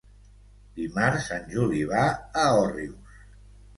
[0.79, 3.17] Dimarts en Juli va a Òrrius.